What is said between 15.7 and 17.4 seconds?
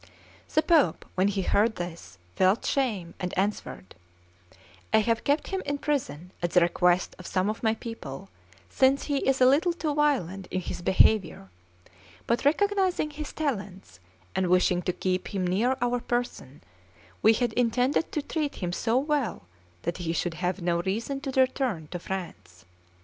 our person, we